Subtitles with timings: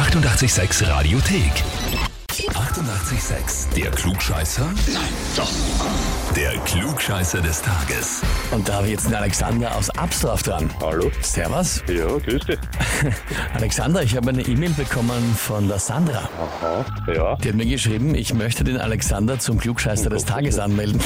[0.00, 1.52] 886 Radiothek.
[2.30, 3.74] 88,6.
[3.76, 4.64] Der Klugscheißer?
[4.64, 5.02] Nein,
[5.36, 5.50] doch.
[6.34, 8.22] Der Klugscheißer des Tages.
[8.50, 10.70] Und da habe ich jetzt den Alexander aus Absdorf dran.
[10.80, 11.10] Hallo?
[11.20, 11.82] Servus.
[11.88, 12.58] Ja, grüß dich.
[13.54, 16.28] Alexander, ich habe eine E-Mail bekommen von der Sandra.
[16.38, 21.00] Aha, ja, Die hat mir geschrieben, ich möchte den Alexander zum Klugscheißer des Tages anmelden.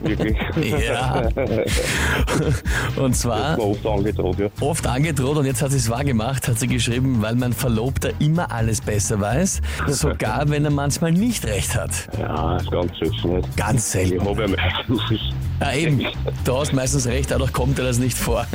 [0.00, 0.36] wirklich.
[0.86, 1.28] ja.
[2.96, 4.48] Und zwar oft angedroht, ja.
[4.60, 8.10] oft angedroht und jetzt hat sie es wahr gemacht, hat sie geschrieben, weil mein Verlobter
[8.18, 12.08] immer alles besser weiß, sogar wenn er manchmal nicht recht hat.
[12.18, 13.56] Ja, ist ganz selten nicht.
[13.56, 14.28] Ganz Ich selten.
[14.28, 15.00] habe ja meistens.
[15.60, 16.06] Ja, eben,
[16.44, 18.46] du hast meistens recht, dadurch kommt dir das nicht vor.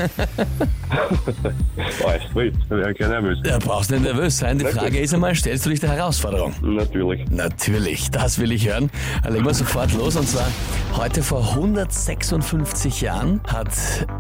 [2.06, 3.38] Alles gut, da wäre kein nervös.
[3.44, 4.58] Da brauchst nicht nervös sein.
[4.60, 6.54] Die Frage ist einmal, stellst du dich der Herausforderung?
[6.62, 7.26] Natürlich.
[7.30, 8.90] Natürlich, das will ich hören.
[9.24, 10.16] Dann legen wir sofort los.
[10.16, 10.48] Und zwar
[10.98, 13.70] heute vor 156 Jahren hat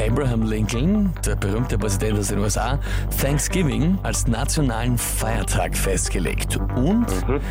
[0.02, 2.80] Abraham Lincoln, der berühmte Präsident aus den USA,
[3.22, 6.58] Thanksgiving als nationalen Feiertag festgelegt.
[6.76, 7.06] Und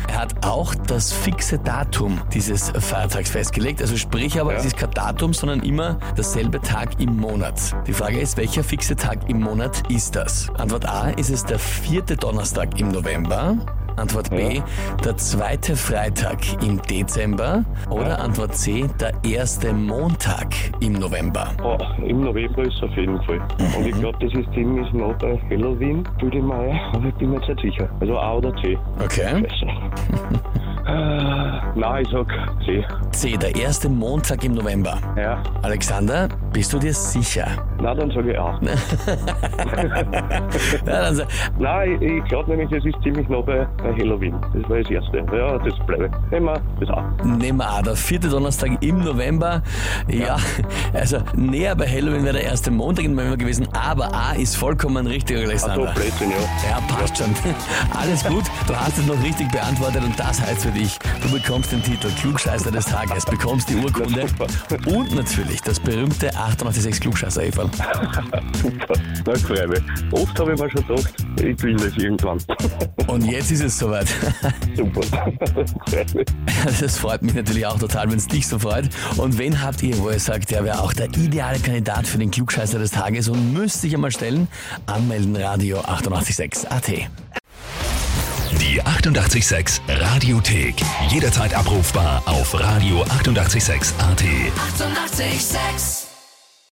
[0.07, 3.81] er hat auch das fixe Datum dieses Feiertags festgelegt.
[3.81, 4.59] Also sprich aber, Ja.
[4.59, 7.75] es ist kein Datum, sondern immer derselbe Tag im Monat.
[7.87, 10.49] Die Frage ist, welcher fixe Tag im Monat ist das?
[10.57, 13.57] Antwort A, ist es der vierte Donnerstag im November?
[13.97, 14.61] Antwort B,
[15.05, 21.51] der zweite Freitag im Dezember oder Antwort C, der erste Montag im November.
[21.63, 23.39] Oh, Im November ist es auf jeden Fall.
[23.77, 27.29] Und ich glaube, das ist ziemlich nah bei Halloween, würde ich mal aber ich bin
[27.31, 27.89] mir jetzt nicht sicher.
[27.99, 28.77] Also A oder C.
[29.03, 29.41] Okay.
[29.41, 29.67] Besser.
[30.87, 32.27] äh, nein, ich sag
[32.63, 32.85] C.
[33.11, 34.99] C, der erste Montag im November.
[35.17, 35.41] Ja.
[35.63, 37.47] Alexander, bist du dir sicher?
[37.81, 38.57] Na, dann sage ich A.
[40.85, 41.27] Ja, dann sag-
[41.59, 44.35] Nein, ich, ich glaube nämlich, es ist ziemlich nah bei, bei Halloween.
[44.53, 45.17] Das war das Erste.
[45.17, 46.09] Ja, das bleibe.
[46.31, 47.03] Nehmen wir das A.
[47.25, 49.61] Nehmen wir A, der vierte Donnerstag im November.
[50.07, 50.37] Ja,
[50.93, 55.05] also näher bei Halloween wäre der erste Montag im November gewesen, aber A ist vollkommen
[55.07, 55.91] richtig, Also Alexander.
[55.93, 56.69] Blödsinn, ja.
[56.69, 57.27] Ja, passt schon.
[57.99, 58.45] Alles gut.
[58.65, 62.07] Du hast es noch richtig beantwortet und das heißt für dich, du bekommst den Titel
[62.21, 67.69] Klugscheißer des Tages, bekommst die Urkunde Na, und natürlich das berühmte 886 klugscheißer -Eferl.
[68.61, 68.93] Super.
[69.25, 69.81] Na, freue mich.
[70.11, 72.37] Oft habe ich mir schon gedacht, ich will das irgendwann.
[73.07, 74.07] Und jetzt ist es soweit.
[74.75, 75.01] Super.
[75.89, 76.25] freue mich.
[76.79, 78.89] Das freut mich natürlich auch total, wenn es dich so freut.
[79.17, 82.31] Und wen habt ihr, wo ihr sagt, der wäre auch der ideale Kandidat für den
[82.31, 84.47] Klugscheißer des Tages und müsst sich einmal stellen?
[84.85, 86.87] Anmelden Radio 886 AT.
[88.61, 90.75] Die 88,6 Radiothek.
[91.09, 94.21] Jederzeit abrufbar auf radio886.at.
[94.21, 95.25] 88,6.
[95.25, 96.14] Eighty-eight, sex.